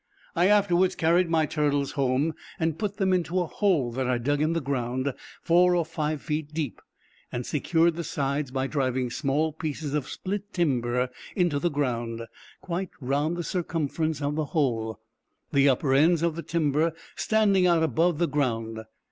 I 0.35 0.47
afterwards 0.47 0.95
carried 0.95 1.29
my 1.29 1.45
turtles 1.45 1.91
home, 1.91 2.33
and 2.59 2.79
put 2.79 2.97
them 2.97 3.13
into 3.13 3.39
a 3.39 3.45
hole 3.45 3.91
that 3.91 4.07
I 4.07 4.17
dug 4.17 4.41
in 4.41 4.53
the 4.53 4.59
ground, 4.59 5.13
four 5.43 5.75
or 5.75 5.85
five 5.85 6.23
feet 6.23 6.55
deep, 6.55 6.81
and 7.31 7.45
secured 7.45 7.95
the 7.95 8.03
sides 8.03 8.49
by 8.49 8.65
driving 8.65 9.11
small 9.11 9.53
pieces 9.53 9.93
of 9.93 10.09
split 10.09 10.53
timber 10.53 11.11
into 11.35 11.59
the 11.59 11.69
ground, 11.69 12.23
quite 12.61 12.89
round 12.99 13.37
the 13.37 13.43
circumference 13.43 14.23
of 14.23 14.33
the 14.33 14.45
hole, 14.45 14.99
the 15.53 15.69
upper 15.69 15.93
ends 15.93 16.23
of 16.23 16.35
the 16.35 16.41
timber 16.41 16.93
standing 17.15 17.67
out 17.67 17.83
above 17.83 18.17
the 18.17 18.27
ground. 18.27 18.79